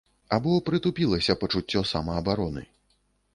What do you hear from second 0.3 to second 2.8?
Або прытупілася пачуццё самаабароны.